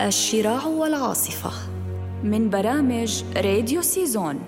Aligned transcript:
الشراع 0.00 0.66
والعاصفة 0.66 1.50
من 2.24 2.50
برامج 2.50 3.24
راديو 3.36 3.82
سيزون. 3.82 4.40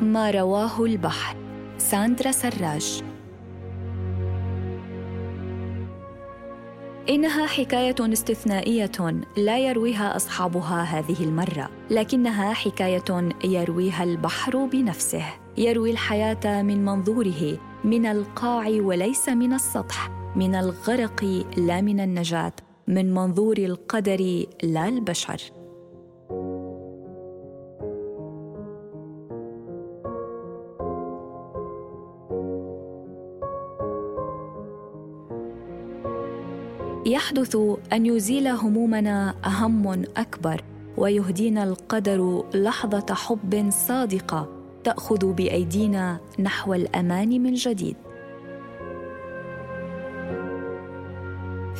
ما 0.00 0.30
رواه 0.30 0.84
البحر 0.84 1.36
ساندرا 1.78 2.30
سراج. 2.30 3.02
إنها 7.08 7.46
حكاية 7.46 7.94
استثنائية 8.00 9.22
لا 9.36 9.58
يرويها 9.58 10.16
أصحابها 10.16 10.82
هذه 10.82 11.24
المرة، 11.24 11.70
لكنها 11.90 12.52
حكاية 12.52 13.28
يرويها 13.44 14.04
البحر 14.04 14.64
بنفسه، 14.64 15.24
يروي 15.58 15.90
الحياة 15.90 16.62
من 16.62 16.84
منظوره، 16.84 17.58
من 17.84 18.06
القاع 18.06 18.68
وليس 18.68 19.28
من 19.28 19.52
السطح، 19.52 20.21
من 20.36 20.54
الغرق 20.54 21.44
لا 21.56 21.80
من 21.80 22.00
النجاة، 22.00 22.52
من 22.88 23.14
منظور 23.14 23.58
القدر 23.58 24.46
لا 24.62 24.88
البشر. 24.88 25.42
يحدث 37.06 37.56
أن 37.92 38.06
يزيل 38.06 38.48
همومنا 38.48 39.34
هم 39.44 40.04
أكبر 40.16 40.64
ويهدينا 40.96 41.64
القدر 41.64 42.44
لحظة 42.54 43.14
حب 43.14 43.70
صادقة 43.70 44.48
تأخذ 44.84 45.32
بأيدينا 45.32 46.20
نحو 46.38 46.74
الأمان 46.74 47.42
من 47.42 47.54
جديد 47.54 47.96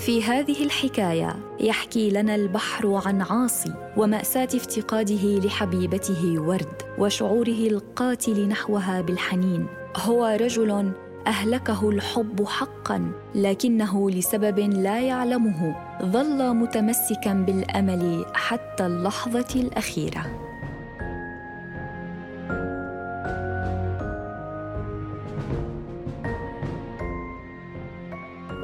في 0.06 0.22
هذه 0.22 0.64
الحكاية 0.64 1.36
يحكي 1.61 2.11
لنا 2.11 2.34
البحر 2.34 3.00
عن 3.06 3.22
عاصي 3.22 3.75
ومأساة 3.97 4.48
افتقاده 4.55 5.39
لحبيبته 5.39 6.41
ورد 6.41 6.83
وشعوره 6.98 7.67
القاتل 7.67 8.48
نحوها 8.48 9.00
بالحنين. 9.00 9.67
هو 9.97 10.36
رجل 10.41 10.92
أهلكه 11.27 11.91
الحب 11.91 12.44
حقا 12.47 13.12
لكنه 13.34 14.11
لسبب 14.11 14.59
لا 14.59 15.00
يعلمه 15.00 15.77
ظل 16.03 16.55
متمسكا 16.55 17.33
بالأمل 17.33 18.25
حتى 18.34 18.87
اللحظة 18.87 19.61
الأخيرة. 19.61 20.42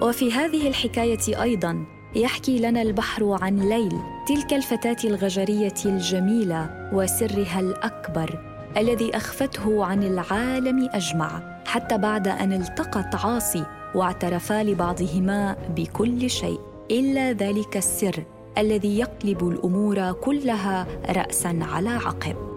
وفي 0.03 0.33
هذه 0.33 0.69
الحكاية 0.69 1.43
أيضا 1.43 1.85
يحكي 2.15 2.59
لنا 2.59 2.83
البحر 2.83 3.39
عن 3.43 3.69
ليل 3.69 3.93
تلك 4.29 4.55
الفتاة 4.55 4.97
الغجرية 5.05 5.75
الجميلة 5.87 6.91
وسرها 6.93 7.61
الأكبر 7.61 8.39
الذي 8.77 9.17
أخفته 9.17 9.85
عن 9.85 10.03
العالم 10.03 10.89
أجمع 10.93 11.63
حتى 11.67 11.99
بعد 11.99 12.29
أن 12.29 12.53
التقت 12.53 13.15
عاصي 13.15 13.65
واعترفا 13.95 14.63
لبعضهما 14.63 15.57
بكل 15.77 16.31
شيء. 16.31 16.61
إلا 16.91 17.33
ذلك 17.33 17.77
السر 17.77 18.25
الذي 18.59 18.99
يقلب 18.99 19.49
الأمور 19.49 20.13
كلها 20.13 20.87
راسا 21.09 21.59
على 21.63 21.89
عقب. 21.91 22.48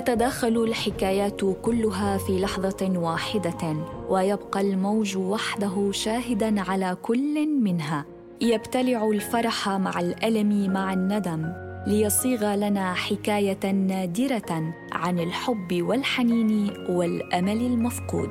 تتداخل 0.00 0.64
الحكايات 0.64 1.40
كلها 1.62 2.18
في 2.18 2.40
لحظة 2.40 2.92
واحدة 2.98 3.76
ويبقى 4.08 4.60
الموج 4.60 5.16
وحده 5.16 5.92
شاهدا 5.92 6.60
على 6.60 6.96
كل 7.02 7.46
منها. 7.46 8.04
يبتلع 8.40 9.08
الفرح 9.08 9.68
مع 9.68 10.00
الألم 10.00 10.72
مع 10.72 10.92
الندم 10.92 11.52
ليصيغ 11.86 12.54
لنا 12.54 12.94
حكاية 12.94 13.72
نادرة 13.72 14.74
عن 14.92 15.18
الحب 15.18 15.82
والحنين 15.82 16.70
والأمل 16.88 17.66
المفقود. 17.66 18.30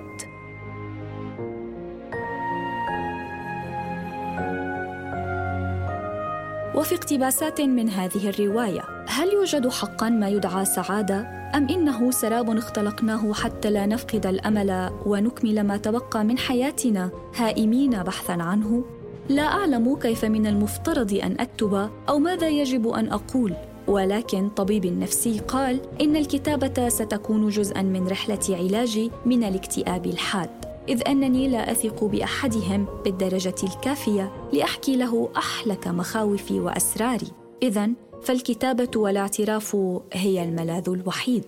وفي 6.76 6.96
اقتباسات 6.96 7.62
من 7.62 7.90
هذه 7.90 8.30
الرواية 8.30 8.95
هل 9.08 9.34
يوجد 9.34 9.68
حقا 9.68 10.10
ما 10.10 10.30
يدعى 10.30 10.66
سعادة؟ 10.66 11.28
أم 11.56 11.68
إنه 11.70 12.12
سراب 12.12 12.58
اختلقناه 12.58 13.34
حتى 13.34 13.70
لا 13.70 13.86
نفقد 13.86 14.26
الأمل 14.26 14.90
ونكمل 15.06 15.64
ما 15.64 15.78
تبقى 15.78 16.24
من 16.24 16.38
حياتنا 16.38 17.10
هائمين 17.36 18.04
بحثا 18.04 18.32
عنه؟ 18.32 18.84
لا 19.30 19.44
أعلم 19.44 19.96
كيف 19.96 20.26
من 20.26 20.48
المفترض 20.48 21.14
أن 21.14 21.36
أكتب 21.40 21.90
أو 22.10 22.20
ماذا 22.20 22.50
يجب 22.50 22.88
أن 22.88 23.12
أقول 23.12 23.54
ولكن 23.88 24.50
طبيب 24.50 24.86
نفسي 24.86 25.40
قال 25.40 25.82
إن 26.02 26.16
الكتابة 26.16 26.90
ستكون 26.90 27.50
جزءا 27.50 27.82
من 27.82 28.08
رحلة 28.08 28.40
علاجي 28.50 29.12
من 29.26 29.44
الاكتئاب 29.44 30.06
الحاد. 30.06 30.50
إذ 30.90 31.08
أنني 31.08 31.48
لا 31.48 31.72
أثق 31.72 32.04
بأحدهم 32.04 32.86
بالدرجة 33.04 33.56
الكافية 33.64 34.32
لأحكي 34.54 34.96
له 34.96 35.30
أحلك 35.38 35.88
مخاوفي 35.88 36.60
وأسراري. 36.60 37.28
اذا 37.64 37.90
فالكتابة 38.24 38.90
والاعتراف 38.96 39.78
هي 40.14 40.44
الملاذ 40.44 40.90
الوحيد. 40.90 41.44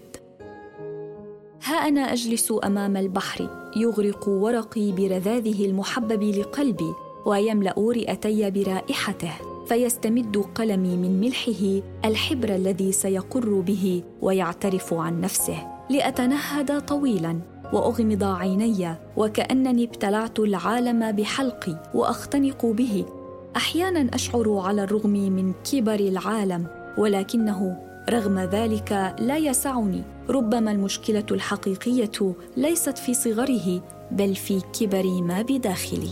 ها 1.64 1.76
أنا 1.76 2.14
أجلس 2.14 2.54
أمام 2.64 2.98
البحر 2.98 3.50
يغرق 3.76 4.30
ورقي 4.30 4.92
برذاذه 4.92 5.66
المحبب 5.66 6.24
لقلبي 6.24 6.94
ويملأ 7.26 7.76
رئتي 7.78 8.52
برائحته 8.52 9.34
فيستمد 9.68 10.38
قلمي 10.56 10.96
من 10.98 11.20
ملحه 11.20 11.82
الحبر 12.06 12.56
الذي 12.56 12.92
سيقر 12.92 13.60
به 13.60 14.04
ويعترف 14.22 14.94
عن 14.94 15.22
نفسه. 15.22 15.68
لأتنهد 15.90 16.86
طويلا 16.86 17.40
وأغمض 17.74 18.24
عيني 18.24 18.96
وكأنني 19.18 19.84
ابتلعت 19.84 20.40
العالم 20.40 21.12
بحلقي 21.12 21.92
وأختنق 21.94 22.66
به 22.66 23.06
أحيانا 23.58 24.16
أشعر 24.16 24.58
على 24.58 24.84
الرغم 24.84 25.10
من 25.10 25.54
كبر 25.72 26.00
العالم 26.00 26.68
ولكنه 26.98 27.78
رغم 28.10 28.40
ذلك 28.40 29.16
لا 29.20 29.38
يسعني. 29.38 30.04
ربما 30.30 30.72
المشكلة 30.72 31.26
الحقيقية 31.32 32.36
ليست 32.58 32.98
في 32.98 33.14
صغره 33.14 33.82
بل 34.12 34.36
في 34.36 34.62
كبر 34.80 35.22
ما 35.22 35.42
بداخلي. 35.42 36.10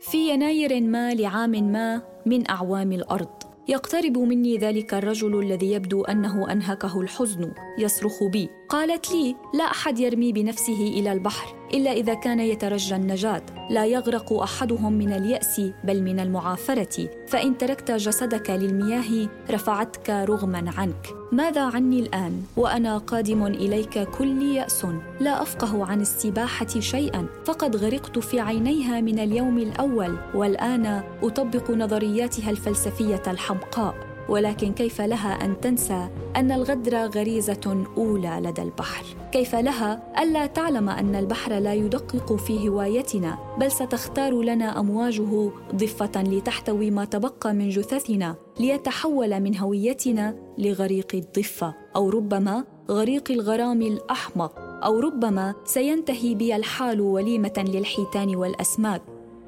في 0.00 0.30
يناير 0.30 0.80
ما 0.80 1.14
لعام 1.14 1.50
ما 1.50 2.02
من 2.26 2.50
أعوام 2.50 2.92
الأرض. 2.92 3.43
يقترب 3.68 4.18
مني 4.18 4.56
ذلك 4.56 4.94
الرجل 4.94 5.38
الذي 5.38 5.72
يبدو 5.72 6.04
أنه 6.04 6.52
أنهكه 6.52 7.00
الحزن. 7.00 7.52
يصرخ 7.78 8.24
بي. 8.24 8.50
قالت 8.68 9.12
لي 9.12 9.36
لا 9.54 9.64
أحد 9.64 9.98
يرمي 9.98 10.32
بنفسه 10.32 10.88
إلى 10.88 11.12
البحر 11.12 11.56
إلا 11.74 11.92
إذا 11.92 12.14
كان 12.14 12.40
يترجى 12.40 12.96
النجاة. 12.96 13.42
لا 13.70 13.86
يغرق 13.86 14.32
أحدهم 14.32 14.92
من 14.92 15.12
اليأس 15.12 15.60
بل 15.84 16.02
من 16.02 16.20
المعافرة. 16.20 17.08
فإن 17.26 17.58
تركت 17.58 17.90
جسدك 17.90 18.50
للمياه 18.50 19.28
رفعتك 19.50 20.10
رغما 20.10 20.64
عنك. 20.76 21.06
ماذا 21.34 21.62
عني 21.62 22.00
الآن؟ 22.00 22.42
وأنا 22.56 22.98
قادم 22.98 23.46
إليك 23.46 24.08
كل 24.18 24.42
يأس. 24.42 24.86
لا 25.20 25.42
أفقه 25.42 25.86
عن 25.86 26.00
السباحة 26.00 26.66
شيئا 26.66 27.26
فقد 27.44 27.76
غرقت 27.76 28.18
في 28.18 28.40
عينيها 28.40 29.00
من 29.00 29.18
اليوم 29.18 29.58
الأول 29.58 30.16
والآن 30.34 31.02
أطبق 31.22 31.70
نظرياتها 31.70 32.50
الفلسفية 32.50 33.22
الحمقاء. 33.26 33.94
ولكن 34.28 34.72
كيف 34.72 35.00
لها 35.00 35.44
أن 35.44 35.60
تنسى 35.60 36.08
أن 36.36 36.52
الغدر 36.52 36.96
غريزة 36.96 37.84
أولى 37.96 38.40
لدى 38.44 38.62
البحر؟ 38.62 39.04
كيف 39.32 39.54
لها 39.54 40.02
ألا 40.22 40.46
تعلم 40.46 40.88
أن 40.88 41.14
البحر 41.14 41.52
لا 41.58 41.74
يدقق 41.74 42.36
في 42.36 42.68
هوايتنا 42.68 43.38
بل 43.60 43.72
ستختار 43.72 44.42
لنا 44.42 44.80
أمواجه 44.80 45.50
ضفة 45.74 46.22
لتحتوي 46.22 46.90
ما 46.90 47.04
تبقى 47.04 47.54
من 47.54 47.68
جثثنا؟ 47.68 48.34
ليتحول 48.60 49.40
من 49.40 49.56
هويتنا 49.58 50.36
لغريق 50.58 51.14
الضفة 51.14 51.74
أو 51.96 52.10
ربما 52.10 52.64
غريق 52.90 53.30
الغرام 53.30 53.82
الاحمق 53.82 54.52
أو 54.58 55.00
ربما 55.00 55.54
سينتهي 55.64 56.34
بي 56.34 56.56
الحال 56.56 57.00
وليمة 57.00 57.64
للحيتان 57.68 58.36
والأسماك. 58.36 59.02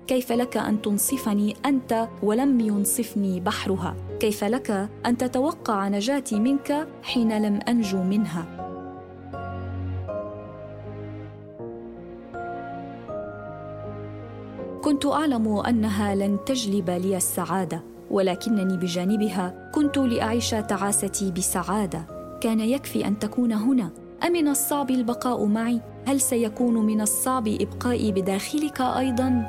كيف 0.07 0.33
لك 0.33 0.57
أن 0.57 0.83
تنصفني 0.83 1.57
أنت 1.67 2.09
ولم 2.23 2.61
ينصفني 2.61 3.41
بحرها؟ 3.41 3.97
كيف 4.21 4.45
لك 4.45 4.89
أن 5.07 5.17
تتوقع 5.17 5.89
نجاتي 5.89 6.41
منك 6.41 6.89
حين 7.03 7.43
لم 7.43 7.61
أنجو 7.69 8.03
منها؟ 8.03 8.47
كنت 14.85 15.07
أعلم 15.07 15.49
أنها 15.49 16.15
لن 16.15 16.39
تجلب 16.47 16.91
لي 16.91 17.17
السعادة. 17.17 17.96
ولكنني 18.11 18.77
بجانبها 18.77 19.71
كنت 19.75 19.99
لأعيش 19.99 20.51
تعاستي 20.51 21.31
بسعادة. 21.31 22.07
كان 22.41 22.61
يكفي 22.61 23.07
أن 23.07 23.19
تكون 23.19 23.53
هنا. 23.53 23.91
أمن 24.27 24.49
الصعب 24.49 24.91
البقاء 24.91 25.45
معي؟ 25.45 25.81
هل 26.07 26.21
سيكون 26.21 26.87
من 26.87 27.01
الصعب 27.01 27.49
إبقائي 27.49 28.13
بداخلك 28.13 28.81
أيضا؟ 28.81 29.47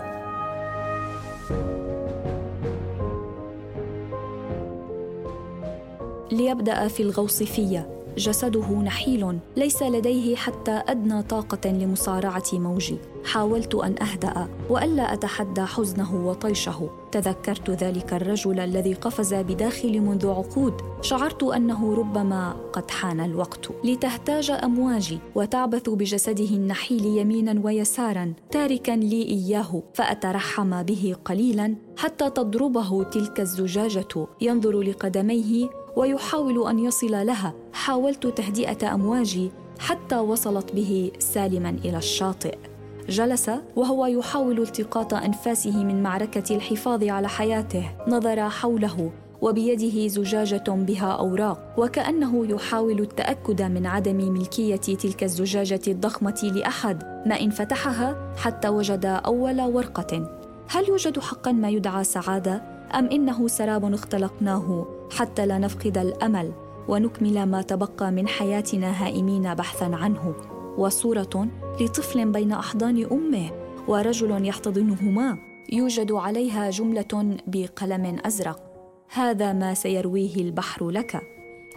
ليبدأ 6.32 6.88
في 6.88 7.04
الغوص 7.04 7.44
في 7.44 7.97
جسده 8.18 8.72
نحيل 8.72 9.40
ليس 9.58 9.84
لديه 9.84 10.36
حتى 10.36 10.82
أدنى 10.88 11.24
طاقة 11.24 11.70
لمصارعة 11.70 12.44
موجي. 12.54 12.98
حاولت 13.26 13.76
أن 13.76 13.96
أهدأ 14.02 14.48
وألا 14.70 15.14
أتحدى 15.14 15.62
حزنه 15.62 16.28
وطيشه. 16.28 16.90
تذكرت 17.12 17.70
ذلك 17.70 18.14
الرجل 18.14 18.60
الذي 18.60 18.94
قفز 18.94 19.34
بداخلي 19.34 20.00
منذ 20.00 20.28
عقود. 20.28 20.74
شعرت 21.02 21.44
أنه 21.44 21.96
ربما 21.96 22.56
قد 22.74 22.92
حان 22.92 23.20
الوقت. 23.20 23.70
لتهتاج 23.84 24.52
أمواجي 24.52 25.20
وتعبث 25.36 25.90
بجسده 25.90 26.50
النحيل 26.50 27.06
يمينا 27.06 27.62
ويسارا 27.64 28.34
تاركا 28.52 28.92
لي 28.92 29.22
إياه 29.24 29.84
فأترحم 29.94 30.84
به 30.84 31.16
قليلا 31.26 31.76
حتى 31.98 32.30
تضربه 32.30 33.04
تلك 33.04 33.40
الزجاجة. 33.40 34.28
ينظر 34.42 34.82
لقدميه 34.82 35.70
ويحاول 35.98 36.68
أن 36.68 36.80
يصل 36.80 37.26
لها. 37.26 37.54
حاولت 37.74 38.28
تهدئة 38.28 38.94
أمواجي 38.94 39.52
حتى 39.80 40.18
وصلت 40.18 40.72
به 40.72 41.12
سالما 41.20 41.70
إلى 41.70 41.98
الشاطئ. 41.98 42.58
جلس 43.10 43.52
وهو 43.76 44.06
يحاول 44.06 44.62
التقاط 44.62 45.14
أنفاسه 45.14 45.84
من 45.84 46.04
معركة 46.04 46.56
الحفاظ 46.56 47.04
على 47.04 47.30
حياته. 47.30 47.92
نظر 48.08 48.50
حوله 48.50 49.12
وبيده 49.42 50.08
زجاجة 50.08 50.64
بها 50.68 51.12
أوراق 51.12 51.74
وكأنه 51.78 52.46
يحاول 52.46 53.00
التأكد 53.00 53.62
من 53.62 53.86
عدم 53.86 54.32
ملكية 54.34 54.76
تلك 54.76 55.24
الزجاجة 55.24 55.82
الضخمة 55.88 56.52
لأحد. 56.56 57.04
ما 57.28 57.42
إن 57.42 57.50
فتحها 57.50 58.34
حتى 58.38 58.70
وجد 58.70 59.06
أول 59.06 59.62
ورقة. 59.62 60.38
هل 60.70 60.88
يوجد 60.88 61.20
حقا 61.20 61.52
ما 61.52 61.70
يدعى 61.70 62.04
سعادة؟ 62.04 62.62
أم 62.96 63.06
إنه 63.06 63.48
سراب 63.48 63.94
اختلقناه؟ 63.94 64.97
حتى 65.12 65.46
لا 65.46 65.58
نفقد 65.58 65.98
الأمل 65.98 66.52
ونكمل 66.88 67.46
ما 67.46 67.62
تبقى 67.62 68.12
من 68.12 68.28
حياتنا 68.28 69.06
هائمين 69.06 69.54
بحثا 69.54 69.92
عنه. 69.94 70.36
وصورة 70.78 71.48
لطفل 71.82 72.32
بين 72.32 72.52
أحضان 72.52 73.08
أمه 73.12 73.52
ورجل 73.88 74.46
يحتضنهما 74.48 75.38
يوجد 75.72 76.12
عليها 76.12 76.70
جملة 76.70 77.38
بقلم 77.48 78.18
أزرق. 78.26 78.60
هذا 79.14 79.54
ما 79.54 79.74
سيرويه 79.74 80.36
البحر 80.36 80.90
لك. 80.90 81.22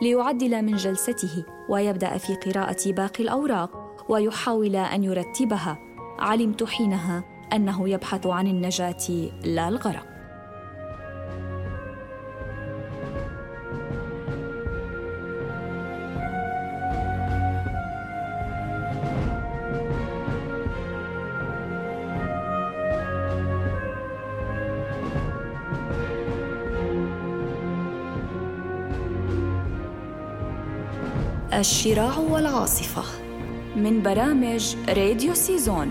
ليعدل 0.02 0.62
من 0.62 0.76
جلسته 0.76 1.44
ويبدأ 1.70 2.18
في 2.18 2.34
قراءة 2.34 2.92
باقي 2.92 3.24
الأوراق 3.24 3.70
ويحاول 4.08 4.76
أن 4.76 5.04
يرتبها. 5.04 5.78
علمت 6.18 6.64
حينها 6.64 7.24
أنه 7.52 7.88
يبحث 7.88 8.26
عن 8.26 8.46
النجاة 8.46 9.30
لا 9.44 9.68
الغرق. 9.68 10.09
الشراع 31.60 32.18
والعاصفة 32.18 33.02
من 33.76 34.02
برامج 34.02 34.76
راديو 34.88 35.34
سيزون. 35.34 35.90